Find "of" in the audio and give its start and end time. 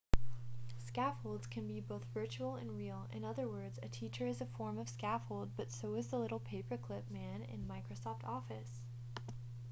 4.79-4.89